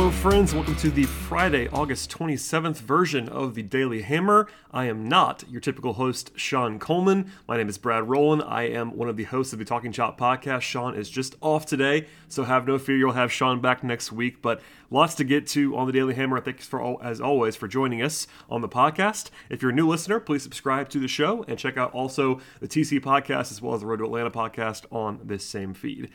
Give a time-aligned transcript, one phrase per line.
[0.00, 0.54] Hello, friends.
[0.54, 4.48] Welcome to the Friday, August 27th version of the Daily Hammer.
[4.70, 7.30] I am not your typical host, Sean Coleman.
[7.46, 8.42] My name is Brad Rowland.
[8.46, 10.62] I am one of the hosts of the Talking Chop podcast.
[10.62, 12.96] Sean is just off today, so have no fear.
[12.96, 14.40] You'll have Sean back next week.
[14.40, 16.40] But lots to get to on the Daily Hammer.
[16.40, 19.28] Thanks for all, as always for joining us on the podcast.
[19.50, 22.68] If you're a new listener, please subscribe to the show and check out also the
[22.68, 26.10] TC podcast as well as the Road to Atlanta podcast on this same feed.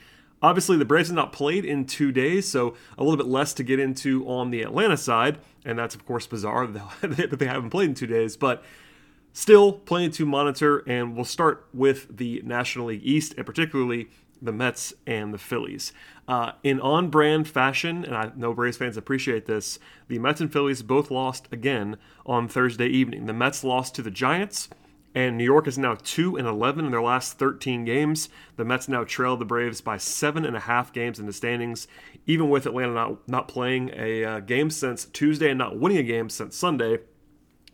[0.45, 3.63] Obviously, the Braves have not played in two days, so a little bit less to
[3.63, 6.67] get into on the Atlanta side, and that's of course bizarre
[7.01, 8.63] that they haven't played in two days, but
[9.33, 10.83] still plenty to monitor.
[10.85, 15.93] And we'll start with the National League East, and particularly the Mets and the Phillies.
[16.27, 19.79] Uh, in on brand fashion, and I know Braves fans appreciate this,
[20.09, 23.25] the Mets and Phillies both lost again on Thursday evening.
[23.25, 24.69] The Mets lost to the Giants
[25.15, 28.27] and New York is now 2 and 11 in their last 13 games.
[28.57, 31.87] The Mets now trail the Braves by seven and a half games in the standings,
[32.27, 36.03] even with Atlanta not, not playing a uh, game since Tuesday and not winning a
[36.03, 36.99] game since Sunday.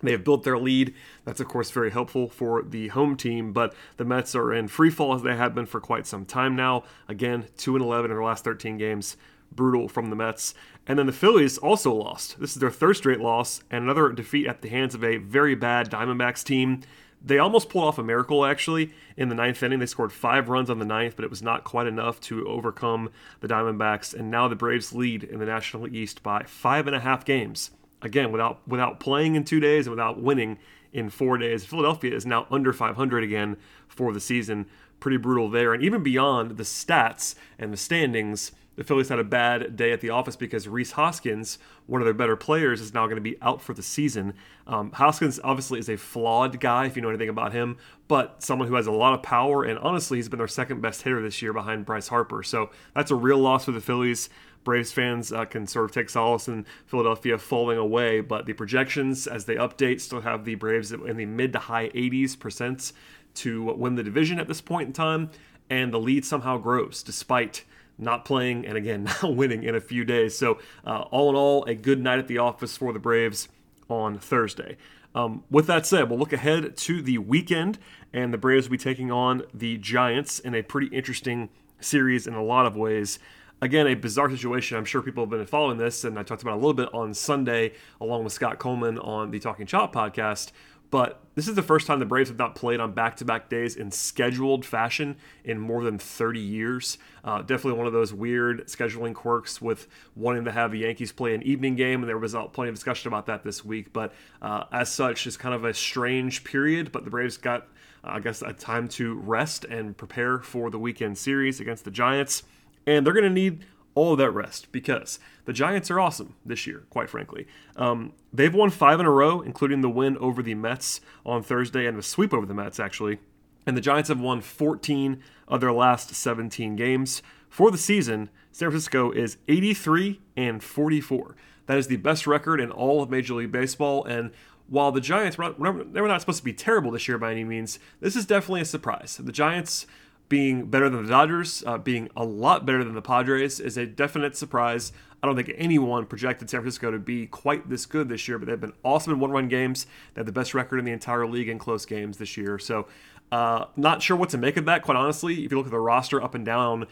[0.04, 0.94] They have built their lead.
[1.26, 4.90] That's, of course, very helpful for the home team, but the Mets are in free
[4.92, 6.84] fall as they have been for quite some time now.
[7.08, 9.18] Again, 2 and 11 in their last 13 games.
[9.52, 10.54] Brutal from the Mets.
[10.88, 12.40] And then the Phillies also lost.
[12.40, 15.56] This is their third straight loss and another defeat at the hands of a very
[15.56, 16.82] bad Diamondbacks team.
[17.24, 19.80] They almost pulled off a miracle, actually, in the ninth inning.
[19.80, 23.12] They scored five runs on the ninth, but it was not quite enough to overcome
[23.42, 24.14] the Diamondbacks.
[24.14, 27.72] And now the Braves lead in the National East by five and a half games.
[28.02, 30.58] Again, without without playing in two days and without winning
[30.92, 31.66] in four days.
[31.66, 33.58] Philadelphia is now under 500 again
[33.88, 34.66] for the season.
[35.02, 35.74] Pretty brutal there.
[35.74, 40.00] And even beyond the stats and the standings, the Phillies had a bad day at
[40.00, 43.36] the office because Rhys Hoskins, one of their better players, is now going to be
[43.42, 44.34] out for the season.
[44.66, 48.70] Um, Hoskins obviously is a flawed guy, if you know anything about him, but someone
[48.70, 51.42] who has a lot of power, and honestly, he's been their second best hitter this
[51.42, 52.44] year behind Bryce Harper.
[52.44, 54.30] So that's a real loss for the Phillies.
[54.64, 59.28] Braves fans uh, can sort of take solace in Philadelphia falling away, but the projections
[59.28, 62.94] as they update still have the Braves in the mid to high 80s percent
[63.36, 65.32] to win the division at this point in time,
[65.70, 67.64] and the lead somehow grows despite
[67.98, 70.38] not playing and again not winning in a few days.
[70.38, 73.48] So uh, all in all, a good night at the office for the Braves
[73.90, 74.78] on Thursday.
[75.14, 77.78] Um, with that said, we'll look ahead to the weekend,
[78.14, 82.34] and the Braves will be taking on the Giants in a pretty interesting series in
[82.34, 83.20] a lot of ways.
[83.64, 84.76] Again, a bizarre situation.
[84.76, 87.14] I'm sure people have been following this, and I talked about a little bit on
[87.14, 90.52] Sunday along with Scott Coleman on the Talking Chop podcast,
[90.90, 93.50] but this is the first time the Braves have not played on back to back
[93.50, 96.98] days in scheduled fashion in more than 30 years.
[97.24, 101.36] Uh, definitely one of those weird scheduling quirks with wanting to have the Yankees play
[101.36, 103.94] an evening game, and there was plenty of discussion about that this week.
[103.94, 107.68] But uh, as such, it's kind of a strange period, but the Braves got,
[108.04, 112.42] I guess, a time to rest and prepare for the weekend series against the Giants.
[112.86, 116.66] And they're going to need all of that rest because the Giants are awesome this
[116.66, 117.48] year, quite frankly.
[117.76, 121.86] Um, they've won five in a row, including the win over the Mets on Thursday
[121.86, 123.20] and the sweep over the Mets, actually.
[123.66, 127.22] And the Giants have won 14 of their last 17 games.
[127.50, 131.36] For the season, San Francisco is 83 and 44.
[131.66, 134.04] That is the best record in all of Major League Baseball.
[134.06, 134.32] And
[134.68, 137.78] while the Giants, they were not supposed to be terrible this year by any means,
[138.00, 139.20] this is definitely a surprise.
[139.22, 139.86] The Giants
[140.32, 143.86] being better than the Dodgers, uh, being a lot better than the Padres, is a
[143.86, 144.94] definite surprise.
[145.22, 148.48] I don't think anyone projected San Francisco to be quite this good this year, but
[148.48, 149.88] they've been awesome in one run games.
[150.14, 152.58] They have the best record in the entire league in close games this year.
[152.60, 152.88] So,
[153.30, 155.44] uh, not sure what to make of that, quite honestly.
[155.44, 156.88] If you look at the roster up and down,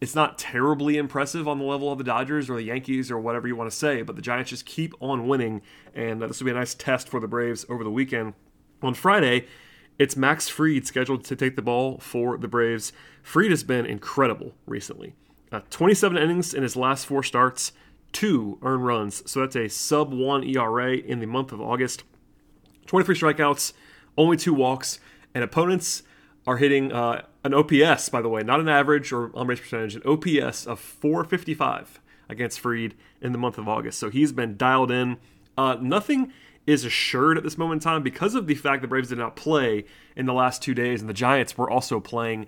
[0.00, 3.48] it's not terribly impressive on the level of the Dodgers or the Yankees or whatever
[3.48, 5.62] you want to say, but the Giants just keep on winning,
[5.96, 8.34] and uh, this will be a nice test for the Braves over the weekend.
[8.84, 9.46] On Friday,
[9.98, 12.92] it's Max Fried scheduled to take the ball for the Braves.
[13.22, 15.14] Fried has been incredible recently.
[15.52, 17.72] Uh, 27 innings in his last four starts,
[18.12, 19.28] two earned runs.
[19.30, 22.02] So that's a sub one ERA in the month of August.
[22.86, 23.72] 23 strikeouts,
[24.18, 24.98] only two walks,
[25.34, 26.02] and opponents
[26.46, 29.96] are hitting uh, an OPS, by the way, not an average or on base percentage,
[29.96, 33.98] an OPS of 455 against Fried in the month of August.
[33.98, 35.18] So he's been dialed in.
[35.56, 36.32] Uh, nothing
[36.66, 39.36] is assured at this moment in time because of the fact the Braves did not
[39.36, 39.84] play
[40.16, 42.46] in the last two days and the Giants were also playing.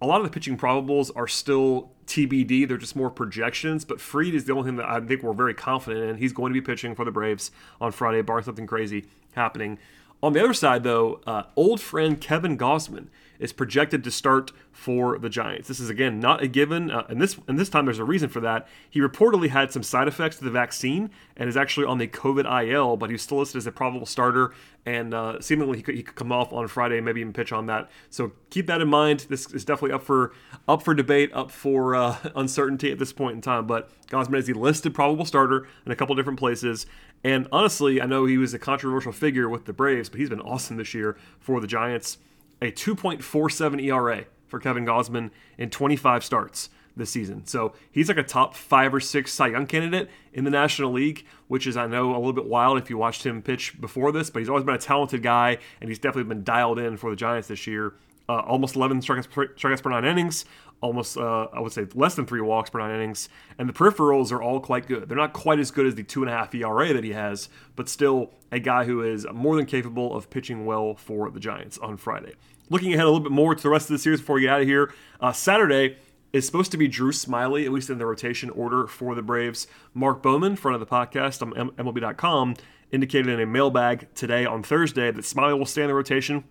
[0.00, 2.68] A lot of the pitching probables are still TBD.
[2.68, 3.84] They're just more projections.
[3.84, 6.16] But Fried is the only thing that I think we're very confident in.
[6.16, 9.78] He's going to be pitching for the Braves on Friday, bar something crazy happening.
[10.22, 13.08] On the other side, though, uh, old friend Kevin Gausman
[13.38, 15.68] is projected to start for the Giants.
[15.68, 18.28] This is again not a given, uh, and this and this time there's a reason
[18.28, 18.66] for that.
[18.88, 22.46] He reportedly had some side effects to the vaccine and is actually on the COVID
[22.70, 24.52] IL, but he's still listed as a probable starter,
[24.86, 27.66] and uh, seemingly he could, he could come off on Friday, maybe even pitch on
[27.66, 27.90] that.
[28.08, 29.26] So keep that in mind.
[29.28, 30.32] This is definitely up for
[30.68, 33.66] up for debate, up for uh, uncertainty at this point in time.
[33.66, 36.86] But Gausman listed probable starter in a couple different places,
[37.24, 40.40] and honestly, I know he was a controversial figure with the Braves, but he's been
[40.40, 42.18] awesome this year for the Giants
[42.62, 47.46] a 2.47 ERA for Kevin Gausman in 25 starts this season.
[47.46, 51.24] So he's like a top five or six Cy Young candidate in the National League,
[51.48, 54.30] which is, I know, a little bit wild if you watched him pitch before this,
[54.30, 57.16] but he's always been a talented guy, and he's definitely been dialed in for the
[57.16, 57.94] Giants this year.
[58.28, 60.46] Uh, almost 11 strikeouts per, strikeouts per nine innings,
[60.80, 63.28] almost, uh, I would say, less than three walks per nine innings.
[63.56, 65.08] And the peripherals are all quite good.
[65.08, 67.48] They're not quite as good as the two and a half ERA that he has,
[67.76, 71.78] but still a guy who is more than capable of pitching well for the Giants
[71.78, 72.32] on Friday
[72.70, 74.50] looking ahead a little bit more to the rest of the series before we get
[74.50, 75.96] out of here, uh, Saturday
[76.32, 79.66] is supposed to be Drew Smyly, at least in the rotation order for the Braves.
[79.94, 82.56] Mark Bowman, front of the podcast on MLB.com,
[82.90, 86.44] indicated in a mailbag today on Thursday that Smyly will stay in the rotation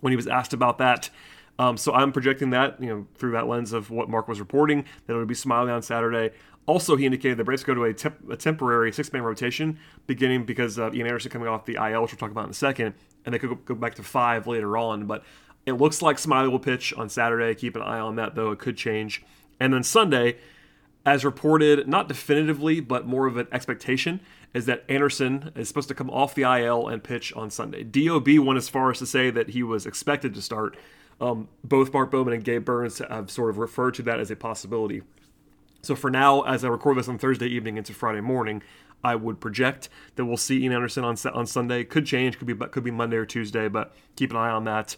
[0.00, 1.10] when he was asked about that.
[1.58, 4.84] Um, so I'm projecting that, you know, through that lens of what Mark was reporting,
[5.06, 6.34] that it would be Smyly on Saturday.
[6.66, 10.78] Also, he indicated the Braves go to a, temp- a temporary six-man rotation, beginning because
[10.78, 12.94] Ian Anderson coming off the IL, which we'll talk about in a second,
[13.24, 15.06] and they could go back to five later on.
[15.06, 15.24] But
[15.68, 17.54] it looks like Smyly will pitch on Saturday.
[17.54, 18.50] Keep an eye on that, though.
[18.50, 19.22] It could change.
[19.60, 20.36] And then Sunday,
[21.04, 24.20] as reported, not definitively, but more of an expectation,
[24.54, 27.82] is that Anderson is supposed to come off the IL and pitch on Sunday.
[27.82, 30.76] DOB went as far as to say that he was expected to start.
[31.20, 34.36] Um, both Mark Bowman and Gabe Burns have sort of referred to that as a
[34.36, 35.02] possibility.
[35.82, 38.62] So for now, as I record this on Thursday evening into Friday morning,
[39.02, 41.84] I would project that we'll see Ian Anderson on on Sunday.
[41.84, 44.96] Could change, could be could be Monday or Tuesday, but keep an eye on that.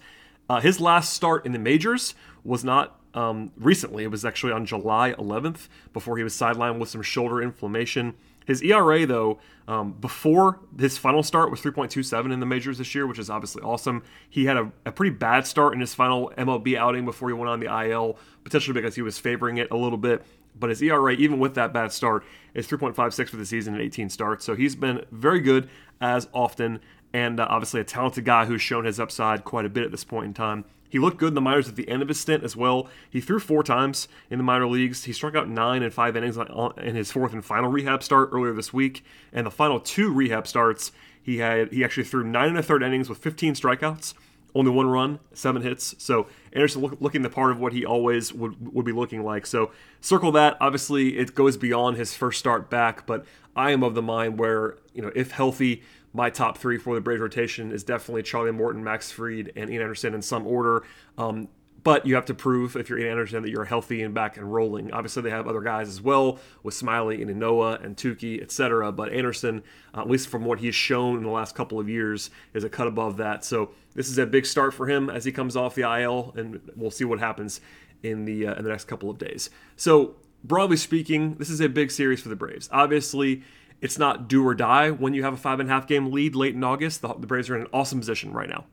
[0.51, 4.03] Uh, his last start in the majors was not um, recently.
[4.03, 8.15] It was actually on July 11th before he was sidelined with some shoulder inflammation.
[8.47, 9.39] His ERA, though,
[9.69, 13.63] um, before his final start was 3.27 in the majors this year, which is obviously
[13.63, 14.03] awesome.
[14.29, 17.49] He had a, a, pretty bad start in his final MLB outing before he went
[17.49, 20.25] on the IL, potentially because he was favoring it a little bit.
[20.59, 22.25] But his ERA, even with that bad start,
[22.55, 24.45] is 3.56 for the season in 18 starts.
[24.45, 25.69] So he's been very good
[26.01, 26.81] as often
[27.13, 30.05] and uh, obviously a talented guy who's shown his upside quite a bit at this
[30.05, 30.65] point in time.
[30.89, 32.89] He looked good in the minors at the end of his stint as well.
[33.09, 35.05] He threw four times in the minor leagues.
[35.05, 38.53] He struck out nine in five innings in his fourth and final rehab start earlier
[38.53, 39.05] this week.
[39.33, 40.91] And the final two rehab starts,
[41.23, 44.15] he had he actually threw nine and a third innings with 15 strikeouts,
[44.55, 45.95] only one run, seven hits.
[45.99, 49.47] So Anderson look, looking the part of what he always would would be looking like.
[49.47, 50.57] So circle that.
[50.61, 53.25] Obviously, it goes beyond his first start back, but
[53.57, 57.01] I am of the mind where you know if healthy my top three for the
[57.01, 60.83] Braves rotation is definitely Charlie Morton, Max Fried, and Ian Anderson in some order.
[61.17, 61.49] Um,
[61.83, 64.53] but you have to prove if you're Ian Anderson that you're healthy and back and
[64.53, 64.93] rolling.
[64.93, 68.93] Obviously, they have other guys as well with Smyly and Ynoa and Touki, etc.
[68.93, 69.63] But Anderson,
[69.95, 72.69] uh, at least from what he's shown in the last couple of years, is a
[72.69, 73.45] cut above that.
[73.45, 76.61] So this is a big start for him as he comes off the IL, and
[76.77, 77.61] we'll see what happens
[78.03, 79.51] in the uh, in the next couple of days.
[79.77, 82.69] So broadly speaking, this is a big series for the Braves.
[82.73, 83.43] Obviously,
[83.81, 86.35] it's not do or die when you have a five and a half game lead
[86.35, 87.03] late in August.
[87.03, 88.67] The, the Braves are in an awesome position right now.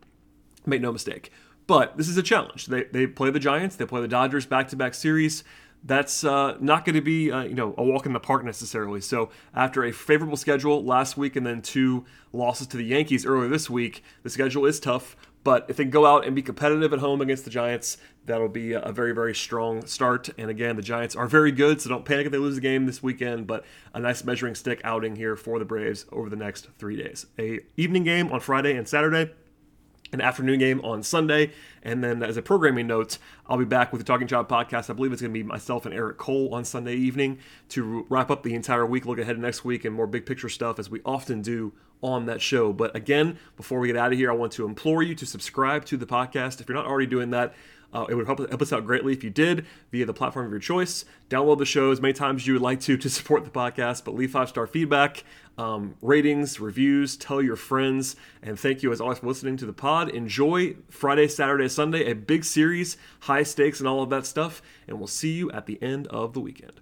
[0.66, 1.32] Make no mistake.
[1.68, 2.68] But this is a challenge.
[2.68, 5.44] They, they play the Giants, they play the Dodgers back to back series.
[5.84, 9.02] that's uh, not going to be uh, you know a walk in the park necessarily.
[9.02, 13.50] So after a favorable schedule last week and then two losses to the Yankees earlier
[13.50, 15.16] this week, the schedule is tough.
[15.44, 18.74] But if they go out and be competitive at home against the Giants, that'll be
[18.74, 20.30] a very very strong start.
[20.38, 22.86] And again, the Giants are very good, so don't panic if they lose the game
[22.86, 23.48] this weekend.
[23.48, 27.28] But a nice measuring stick outing here for the Braves over the next three days.
[27.40, 29.32] A evening game on Friday and Saturday
[30.12, 31.52] an afternoon game on Sunday.
[31.84, 34.90] And then, as a programming note, I'll be back with the Talking Chop podcast.
[34.90, 38.30] I believe it's going to be myself and Eric Cole on Sunday evening to wrap
[38.30, 40.90] up the entire week, look ahead to next week, and more big picture stuff as
[40.90, 42.72] we often do on that show.
[42.74, 45.86] But again, before we get out of here, I want to implore you to subscribe
[45.86, 46.62] to the podcast.
[46.62, 47.54] If you're not already doing that,
[47.94, 50.52] uh, it would help, help us out greatly if you did via the platform of
[50.52, 51.06] your choice.
[51.30, 54.04] Download the show as many times as you would like to to support the podcast,
[54.04, 55.24] but leave five star feedback,
[55.58, 59.74] um, ratings, reviews, tell your friends, and thank you as always for listening to the
[59.74, 60.10] pod.
[60.10, 65.00] Enjoy Friday, Saturday, Sunday, a big series, high stakes, and all of that stuff, and
[65.00, 66.82] we'll see you at the end of the weekend.